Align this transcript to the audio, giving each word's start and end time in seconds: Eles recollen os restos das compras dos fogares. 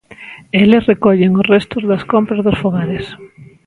Eles 0.61 0.87
recollen 0.91 1.31
os 1.41 1.47
restos 1.53 1.83
das 1.91 2.03
compras 2.13 2.43
dos 2.47 2.59
fogares. 2.63 3.05